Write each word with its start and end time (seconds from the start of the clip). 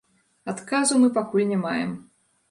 Адказу 0.53 0.95
мы 1.03 1.09
пакуль 1.17 1.45
не 1.51 1.59
маем. 1.65 1.91